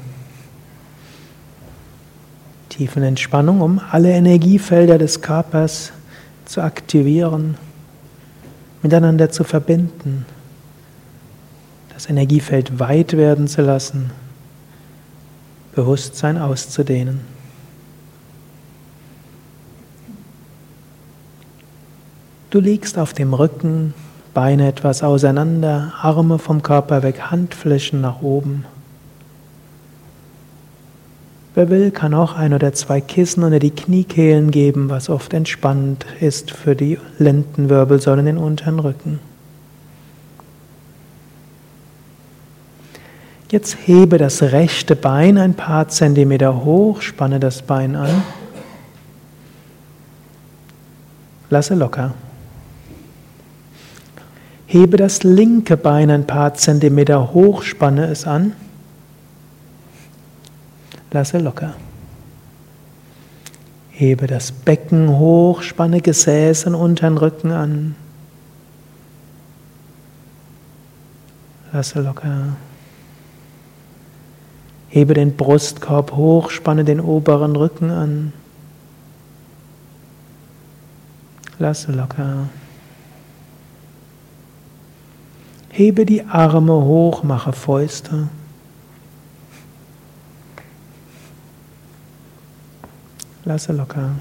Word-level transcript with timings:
Tiefenentspannung, 2.69 3.61
um 3.61 3.79
alle 3.91 4.11
Energiefelder 4.11 4.97
des 4.97 5.21
Körpers 5.21 5.91
zu 6.45 6.61
aktivieren, 6.61 7.55
miteinander 8.81 9.29
zu 9.29 9.43
verbinden, 9.43 10.25
das 11.93 12.09
Energiefeld 12.09 12.79
weit 12.79 13.15
werden 13.15 13.47
zu 13.47 13.61
lassen, 13.61 14.09
Bewusstsein 15.75 16.39
auszudehnen. 16.39 17.21
Du 22.49 22.59
liegst 22.59 22.97
auf 22.97 23.13
dem 23.13 23.33
Rücken 23.35 23.93
Beine 24.35 24.67
etwas 24.67 25.01
auseinander, 25.01 25.93
Arme 26.01 26.39
vom 26.39 26.61
Körper 26.61 27.03
weg, 27.03 27.31
Handflächen 27.31 28.01
nach 28.01 28.21
oben. 28.21 28.65
Wer 31.55 31.69
will, 31.69 31.89
kann 31.89 32.13
auch 32.13 32.35
ein 32.35 32.53
oder 32.53 32.73
zwei 32.73 32.99
Kissen 32.99 33.45
unter 33.45 33.59
die 33.59 33.71
Kniekehlen 33.71 34.51
geben, 34.51 34.89
was 34.89 35.09
oft 35.09 35.33
entspannend 35.33 36.05
ist 36.19 36.51
für 36.51 36.75
die 36.75 36.99
Lendenwirbelsäule 37.17 38.19
in 38.19 38.25
den 38.25 38.37
unteren 38.37 38.79
Rücken. 38.79 39.19
Jetzt 43.49 43.77
hebe 43.85 44.17
das 44.17 44.41
rechte 44.43 44.97
Bein 44.97 45.37
ein 45.37 45.53
paar 45.53 45.87
Zentimeter 45.87 46.65
hoch, 46.65 47.01
spanne 47.01 47.39
das 47.39 47.61
Bein 47.61 47.95
an. 47.95 48.21
Lasse 51.49 51.75
locker. 51.75 52.13
Hebe 54.75 54.97
das 54.97 55.23
linke 55.23 55.77
Bein 55.77 56.11
ein 56.11 56.27
paar 56.27 56.53
Zentimeter 56.53 57.31
hoch, 57.33 57.63
spanne 57.63 58.07
es 58.07 58.27
an. 58.27 58.51
Lasse 61.11 61.37
locker. 61.37 61.75
Hebe 63.91 64.27
das 64.27 64.51
Becken 64.51 65.17
hoch, 65.17 65.61
spanne 65.61 66.01
Gesäß 66.01 66.65
und 66.65 66.75
unteren 66.75 67.17
Rücken 67.17 67.51
an. 67.51 67.95
Lasse 71.71 72.01
locker. 72.01 72.57
Hebe 74.89 75.13
den 75.13 75.37
Brustkorb 75.37 76.11
hoch, 76.17 76.49
spanne 76.49 76.83
den 76.83 76.99
oberen 76.99 77.55
Rücken 77.55 77.91
an. 77.91 78.33
Lasse 81.59 81.93
locker. 81.93 82.49
Hebe 85.77 86.05
die 86.05 86.23
Arme 86.23 86.71
hoch, 86.71 87.23
mache 87.23 87.51
Fäuste. 87.51 88.29
Lasse 93.43 93.73
locker. 93.73 94.11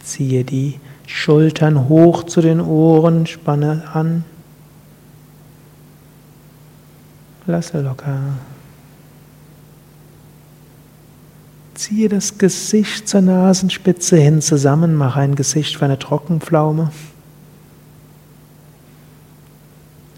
Ziehe 0.00 0.44
die 0.44 0.78
Schultern 1.06 1.88
hoch 1.88 2.24
zu 2.24 2.42
den 2.42 2.60
Ohren, 2.60 3.26
spanne 3.26 3.84
an. 3.94 4.26
Lasse 7.46 7.80
locker. 7.80 8.18
Ziehe 11.72 12.10
das 12.10 12.36
Gesicht 12.36 13.08
zur 13.08 13.22
Nasenspitze 13.22 14.18
hin 14.18 14.42
zusammen, 14.42 14.94
mache 14.94 15.20
ein 15.20 15.36
Gesicht 15.36 15.78
für 15.78 15.86
eine 15.86 15.98
Trockenpflaume. 15.98 16.92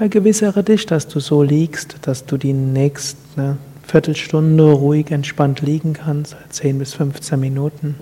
Vergewissere 0.00 0.64
dich, 0.64 0.86
dass 0.86 1.08
du 1.08 1.20
so 1.20 1.42
liegst, 1.42 1.96
dass 2.06 2.24
du 2.24 2.38
die 2.38 2.54
nächste 2.54 3.58
Viertelstunde 3.82 4.72
ruhig 4.72 5.10
entspannt 5.10 5.60
liegen 5.60 5.92
kannst, 5.92 6.38
10 6.48 6.78
bis 6.78 6.94
15 6.94 7.38
Minuten. 7.38 7.96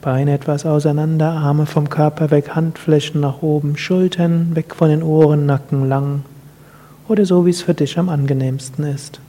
Beine 0.00 0.32
etwas 0.32 0.66
auseinander, 0.66 1.30
Arme 1.30 1.66
vom 1.66 1.88
Körper 1.88 2.32
weg, 2.32 2.56
Handflächen 2.56 3.20
nach 3.20 3.42
oben, 3.42 3.76
Schultern 3.76 4.56
weg 4.56 4.74
von 4.74 4.88
den 4.88 5.04
Ohren, 5.04 5.46
Nacken 5.46 5.88
lang 5.88 6.24
oder 7.06 7.24
so, 7.24 7.46
wie 7.46 7.50
es 7.50 7.62
für 7.62 7.74
dich 7.74 7.96
am 7.96 8.08
angenehmsten 8.08 8.86
ist. 8.86 9.20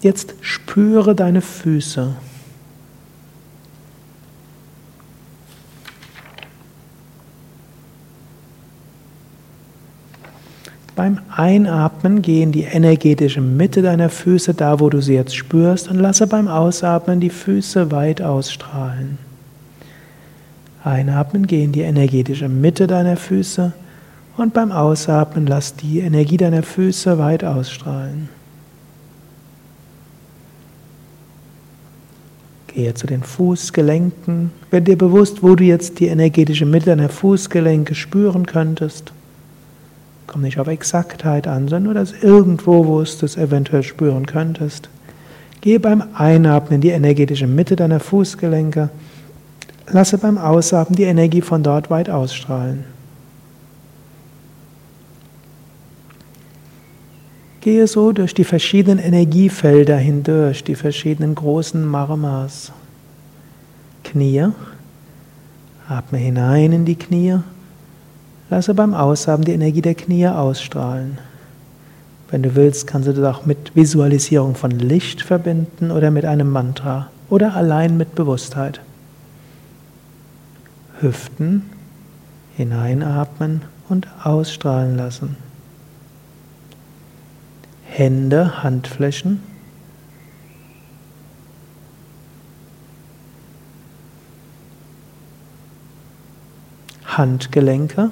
Jetzt 0.00 0.34
spüre 0.40 1.14
deine 1.14 1.40
Füße. 1.40 2.16
Beim 10.96 11.18
Einatmen 11.30 12.22
geh 12.22 12.42
in 12.42 12.52
die 12.52 12.62
energetische 12.62 13.42
Mitte 13.42 13.82
deiner 13.82 14.08
Füße, 14.08 14.54
da 14.54 14.80
wo 14.80 14.88
du 14.88 15.02
sie 15.02 15.12
jetzt 15.12 15.36
spürst, 15.36 15.90
und 15.90 15.98
lasse 15.98 16.26
beim 16.26 16.48
Ausatmen 16.48 17.20
die 17.20 17.28
Füße 17.28 17.90
weit 17.90 18.22
ausstrahlen. 18.22 19.18
Einatmen, 20.82 21.46
geh 21.46 21.64
in 21.64 21.72
die 21.72 21.82
energetische 21.82 22.48
Mitte 22.48 22.86
deiner 22.86 23.18
Füße 23.18 23.72
und 24.38 24.54
beim 24.54 24.72
Ausatmen 24.72 25.46
lass 25.46 25.76
die 25.76 26.00
Energie 26.00 26.38
deiner 26.38 26.62
Füße 26.62 27.18
weit 27.18 27.44
ausstrahlen. 27.44 28.30
Gehe 32.76 32.92
zu 32.92 33.06
den 33.06 33.22
Fußgelenken. 33.22 34.50
Werde 34.70 34.90
dir 34.90 34.98
bewusst, 34.98 35.42
wo 35.42 35.54
du 35.54 35.64
jetzt 35.64 35.98
die 35.98 36.08
energetische 36.08 36.66
Mitte 36.66 36.90
deiner 36.90 37.08
Fußgelenke 37.08 37.94
spüren 37.94 38.44
könntest. 38.44 39.12
Komm 40.26 40.42
nicht 40.42 40.58
auf 40.58 40.66
Exaktheit 40.66 41.48
an, 41.48 41.68
sondern 41.68 41.84
nur 41.84 41.94
das 41.94 42.12
irgendwo, 42.20 42.86
wo 42.86 42.98
du 42.98 43.24
es 43.24 43.38
eventuell 43.38 43.82
spüren 43.82 44.26
könntest. 44.26 44.90
Gehe 45.62 45.80
beim 45.80 46.04
Einatmen 46.12 46.74
in 46.74 46.80
die 46.82 46.90
energetische 46.90 47.46
Mitte 47.46 47.76
deiner 47.76 47.98
Fußgelenke. 47.98 48.90
Lasse 49.90 50.18
beim 50.18 50.36
Ausatmen 50.36 50.96
die 50.96 51.04
Energie 51.04 51.40
von 51.40 51.62
dort 51.62 51.88
weit 51.88 52.10
ausstrahlen. 52.10 52.84
Gehe 57.66 57.88
so 57.88 58.12
durch 58.12 58.32
die 58.32 58.44
verschiedenen 58.44 59.00
Energiefelder 59.00 59.96
hindurch, 59.96 60.62
die 60.62 60.76
verschiedenen 60.76 61.34
großen 61.34 61.84
Marmas. 61.84 62.70
Knie. 64.04 64.50
Atme 65.88 66.18
hinein 66.18 66.70
in 66.70 66.84
die 66.84 66.94
Knie. 66.94 67.38
Lasse 68.50 68.72
beim 68.72 68.94
Ausatmen 68.94 69.46
die 69.46 69.52
Energie 69.54 69.82
der 69.82 69.96
Knie 69.96 70.28
ausstrahlen. 70.28 71.18
Wenn 72.30 72.44
du 72.44 72.54
willst, 72.54 72.86
kannst 72.86 73.08
du 73.08 73.12
das 73.12 73.34
auch 73.34 73.46
mit 73.46 73.74
Visualisierung 73.74 74.54
von 74.54 74.70
Licht 74.70 75.22
verbinden 75.22 75.90
oder 75.90 76.12
mit 76.12 76.24
einem 76.24 76.52
Mantra 76.52 77.10
oder 77.30 77.56
allein 77.56 77.96
mit 77.96 78.14
Bewusstheit. 78.14 78.80
Hüften 81.00 81.62
hineinatmen 82.56 83.62
und 83.88 84.06
ausstrahlen 84.22 84.96
lassen. 84.96 85.45
Hände, 87.98 88.62
Handflächen. 88.62 89.42
Handgelenke. 97.06 98.10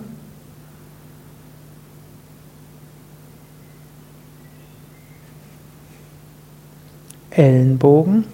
Ellenbogen. 7.28 8.24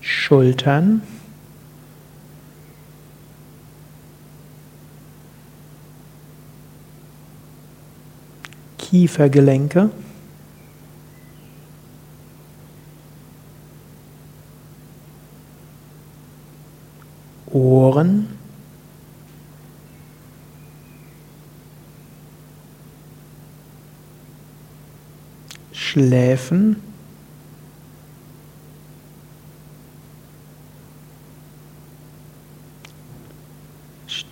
Schultern. 0.00 1.02
Kiefergelenke. 8.90 9.88
Ohren. 17.46 18.26
Schläfen. 25.72 26.89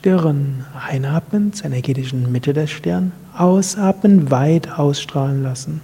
Stirn. 0.09 0.65
Einatmen 0.89 1.53
zur 1.53 1.67
energetischen 1.67 2.33
Mitte 2.33 2.55
der 2.55 2.67
Stirn. 2.67 3.13
Ausatmen, 3.37 4.31
weit 4.31 4.79
ausstrahlen 4.79 5.43
lassen. 5.43 5.83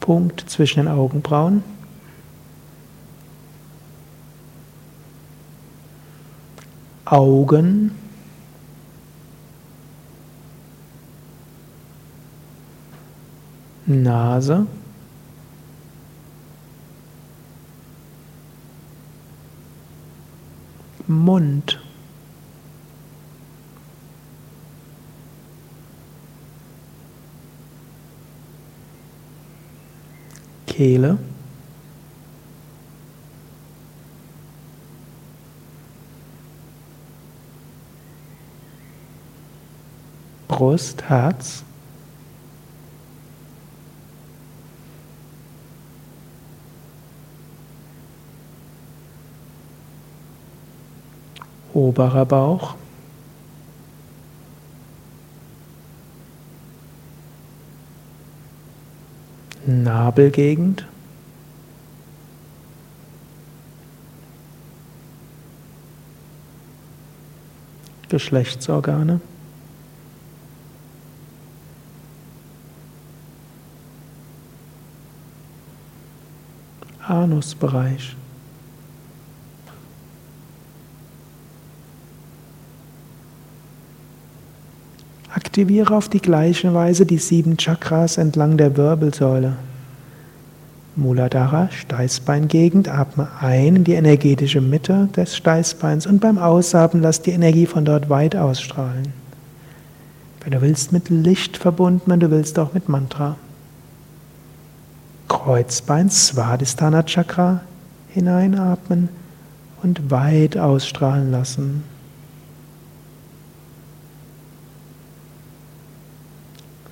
Punkt 0.00 0.40
zwischen 0.50 0.80
den 0.80 0.88
Augenbrauen. 0.88 1.62
Augen. 7.04 7.92
Nase. 13.86 14.66
Mund. 21.06 21.85
Kehle. 30.76 31.16
Brust, 40.48 41.02
Herz. 41.08 41.62
Oberer 51.72 52.26
Bauch. 52.26 52.74
Nabelgegend. 59.86 60.84
Geschlechtsorgane. 68.08 69.20
Anusbereich. 77.06 78.16
Aktiviere 85.32 85.94
auf 85.94 86.08
die 86.08 86.18
gleiche 86.18 86.74
Weise 86.74 87.06
die 87.06 87.18
sieben 87.18 87.56
Chakras 87.56 88.18
entlang 88.18 88.56
der 88.56 88.76
Wirbelsäule. 88.76 89.56
Muladhara, 90.96 91.68
Steißbeingegend, 91.70 92.88
atme 92.88 93.28
ein 93.40 93.76
in 93.76 93.84
die 93.84 93.92
energetische 93.92 94.62
Mitte 94.62 95.08
des 95.14 95.36
Steißbeins 95.36 96.06
und 96.06 96.20
beim 96.20 96.38
Ausatmen 96.38 97.02
lass 97.02 97.20
die 97.20 97.32
Energie 97.32 97.66
von 97.66 97.84
dort 97.84 98.08
weit 98.08 98.34
ausstrahlen. 98.34 99.12
Wenn 100.42 100.52
du 100.52 100.62
willst, 100.62 100.92
mit 100.92 101.10
Licht 101.10 101.58
verbunden, 101.58 102.10
wenn 102.10 102.20
du 102.20 102.30
willst, 102.30 102.58
auch 102.58 102.72
mit 102.72 102.88
Mantra. 102.88 103.36
Kreuzbein, 105.28 106.08
Svadhisthana 106.08 107.02
Chakra, 107.02 107.60
hineinatmen 108.08 109.10
und 109.82 110.10
weit 110.10 110.56
ausstrahlen 110.56 111.30
lassen. 111.30 111.84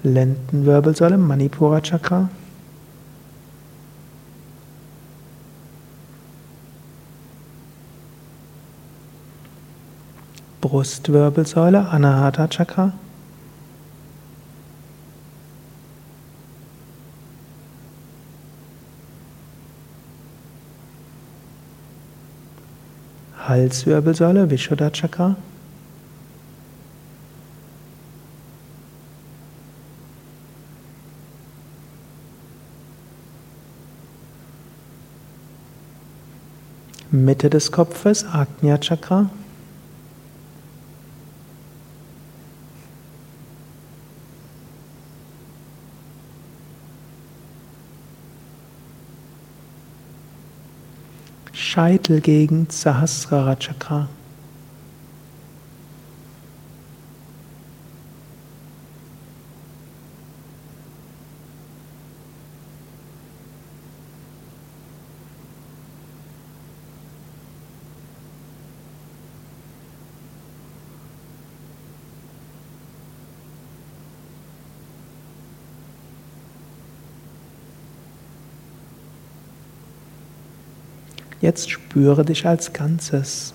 Lendenwirbelsäule, 0.02 1.16
Manipura 1.16 1.80
Chakra. 1.80 2.28
Brustwirbelsäule, 10.64 11.90
Anahata 11.90 12.48
Chakra. 12.48 12.90
Halswirbelsäule, 23.46 24.48
Vishuddha 24.48 24.88
Chakra. 24.90 25.36
Mitte 37.10 37.50
des 37.50 37.70
Kopfes, 37.70 38.24
Agnya 38.24 38.78
Chakra. 38.78 39.28
Scheitelgegend, 51.54 52.72
Sahasrara 52.72 53.56
Chakra. 53.56 54.08
Jetzt 81.44 81.70
spüre 81.70 82.24
dich 82.24 82.46
als 82.46 82.72
Ganzes. 82.72 83.52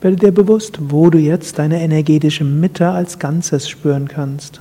Werde 0.00 0.16
dir 0.16 0.32
bewusst, 0.32 0.80
wo 0.90 1.10
du 1.10 1.18
jetzt 1.18 1.60
deine 1.60 1.80
energetische 1.80 2.42
Mitte 2.42 2.88
als 2.88 3.20
Ganzes 3.20 3.68
spüren 3.68 4.08
kannst. 4.08 4.60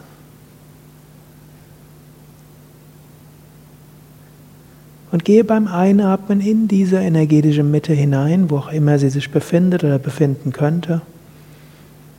Und 5.11 5.25
gehe 5.25 5.43
beim 5.43 5.67
Einatmen 5.67 6.41
in 6.41 6.67
diese 6.67 6.97
energetische 6.97 7.63
Mitte 7.63 7.93
hinein, 7.93 8.51
wo 8.51 8.57
auch 8.57 8.71
immer 8.71 8.99
sie 8.99 9.09
sich 9.09 9.31
befindet 9.31 9.83
oder 9.83 9.97
befinden 9.97 10.51
könnte. 10.51 11.01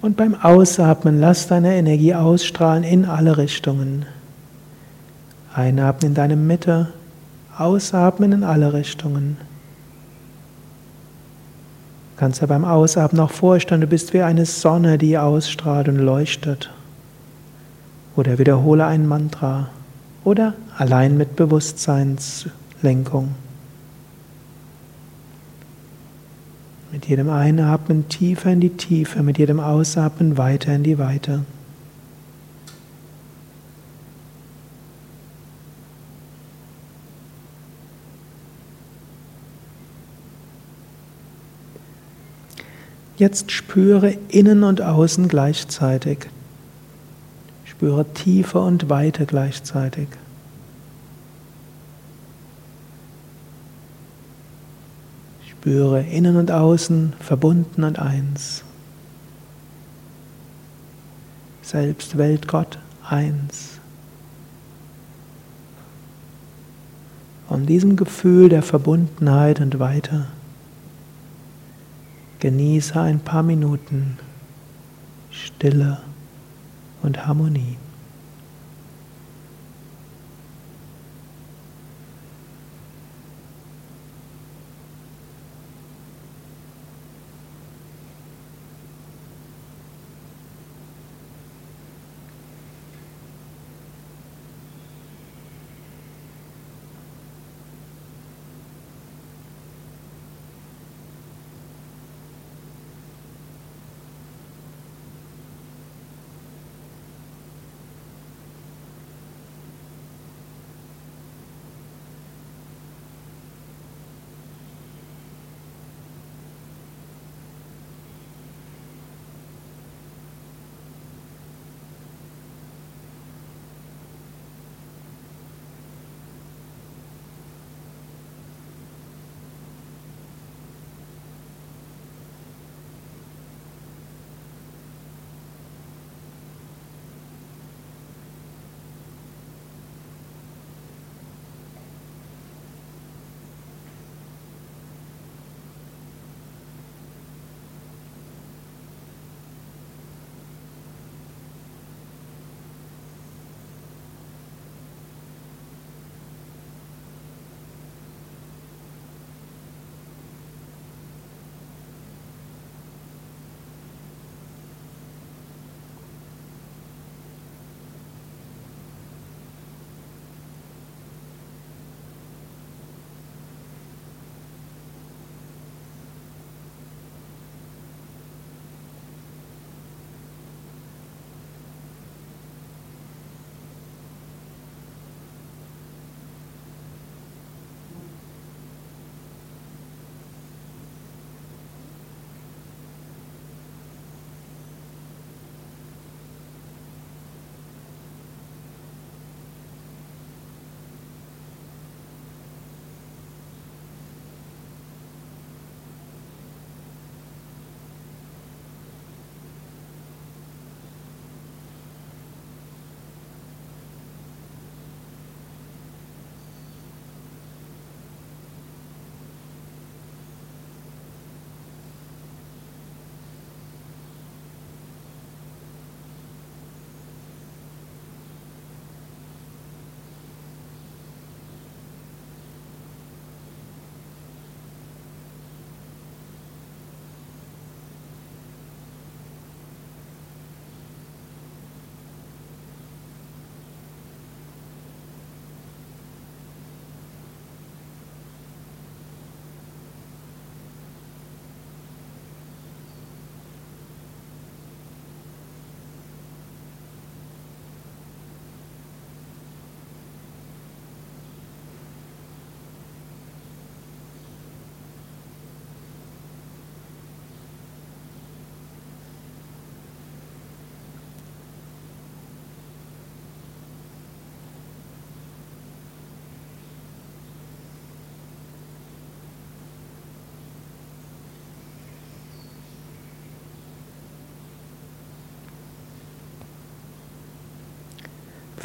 Und 0.03 0.17
beim 0.17 0.35
Ausatmen 0.35 1.21
lass 1.21 1.47
deine 1.47 1.77
Energie 1.77 2.13
ausstrahlen 2.13 2.83
in 2.83 3.05
alle 3.05 3.39
Richtungen. 3.39 4.05
Einatmen 5.55 6.11
in 6.11 6.15
deine 6.17 6.35
Mitte, 6.35 6.89
ausatmen 7.59 8.33
in 8.33 8.45
alle 8.45 8.73
Richtungen. 8.73 9.37
Du 12.15 12.21
kannst 12.21 12.41
ja 12.41 12.47
beim 12.47 12.65
Ausatmen 12.65 13.21
auch 13.21 13.31
vorstellen, 13.31 13.81
du 13.81 13.87
bist 13.87 14.13
wie 14.13 14.23
eine 14.23 14.47
Sonne, 14.47 14.99
die 14.99 15.19
ausstrahlt 15.19 15.89
und 15.89 15.99
leuchtet. 15.99 16.71
Oder 18.17 18.39
wiederhole 18.39 18.87
ein 18.87 19.07
Mantra. 19.07 19.69
Oder 20.25 20.55
allein 20.77 21.17
mit 21.17 21.37
Bewusstseinslenkung. 21.37 23.35
Mit 26.91 27.07
jedem 27.07 27.31
Einatmen 27.31 28.09
tiefer 28.09 28.51
in 28.51 28.61
die 28.61 28.71
Tiefe, 28.77 29.23
mit 29.23 29.39
jedem 29.39 29.61
Ausatmen 29.61 30.39
weiter 30.39 30.75
in 30.75 30.83
die 30.83 30.99
Weite. 30.99 31.45
Jetzt 43.19 43.51
spüre 43.51 44.13
innen 44.29 44.63
und 44.63 44.81
außen 44.81 45.27
gleichzeitig. 45.27 46.29
Spüre 47.65 48.05
Tiefe 48.15 48.61
und 48.61 48.89
Weite 48.89 49.27
gleichzeitig. 49.27 50.07
Spüre 55.51 56.01
innen 56.01 56.37
und 56.37 56.53
außen 56.53 57.15
verbunden 57.19 57.83
und 57.83 57.99
eins. 57.99 58.63
Selbst 61.63 62.19
Welt 62.19 62.47
Gott 62.47 62.79
eins. 63.03 63.81
Von 67.49 67.67
diesem 67.67 67.97
Gefühl 67.97 68.49
der 68.49 68.63
Verbundenheit 68.63 69.61
und 69.61 69.81
weiter 69.81 70.27
genieße 72.41 73.01
ein 73.01 73.21
paar 73.21 73.43
Minuten 73.43 74.19
Stille 75.31 75.99
und 77.03 77.27
Harmonie. 77.27 77.77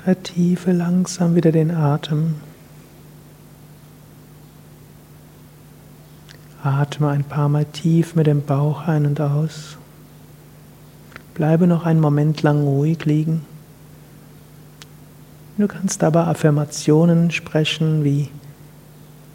Vertiefe 0.04 0.74
langsam 0.74 1.34
wieder 1.36 1.54
den 1.54 1.72
Atem. 1.72 2.36
Atme 6.62 7.08
ein 7.08 7.24
paar 7.24 7.48
Mal 7.48 7.64
tief 7.64 8.14
mit 8.14 8.28
dem 8.28 8.42
Bauch 8.42 8.86
ein 8.86 9.06
und 9.06 9.22
aus. 9.22 9.78
Bleibe 11.36 11.68
noch 11.68 11.86
einen 11.86 12.02
Moment 12.02 12.42
lang 12.42 12.64
ruhig 12.64 13.06
liegen. 13.06 13.46
Du 15.58 15.68
kannst 15.68 16.02
dabei 16.02 16.26
Affirmationen 16.26 17.32
sprechen 17.32 18.04
wie 18.04 18.30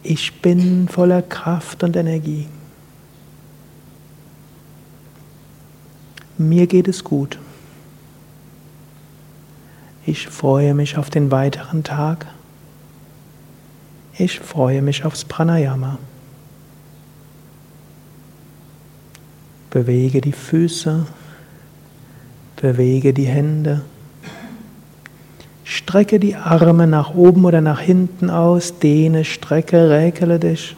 Ich 0.03 0.43
bin 0.43 0.87
voller 0.89 1.23
Kraft 1.23 1.83
und 1.83 1.97
Energie. 1.97 2.47
Mir 6.37 6.67
geht 6.67 6.89
es 6.89 7.03
gut. 7.03 7.39
Ich 10.11 10.27
freue 10.27 10.73
mich 10.73 10.97
auf 10.97 11.11
den 11.11 11.31
weiteren 11.31 11.85
Tag. 11.85 12.29
Ich 14.17 14.41
freue 14.41 14.81
mich 14.81 15.05
aufs 15.05 15.27
Pranayama. 15.27 15.99
Bewege 19.69 20.23
die 20.23 20.33
Füße, 20.33 21.05
bewege 22.57 23.13
die 23.13 23.27
Hände, 23.27 23.83
strecke 25.63 26.19
die 26.19 26.37
Arme 26.37 26.87
nach 26.87 27.15
oben 27.15 27.45
oder 27.45 27.61
nach 27.61 27.81
hinten 27.81 28.31
aus, 28.31 28.79
dehne, 28.79 29.27
strecke, 29.27 29.91
räkele 29.91 30.39
dich. 30.39 30.75